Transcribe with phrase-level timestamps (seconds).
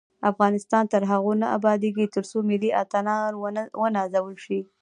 [0.31, 3.31] افغانستان تر هغو نه ابادیږي، ترڅو ملي اتلان
[3.81, 4.59] ونازل شي.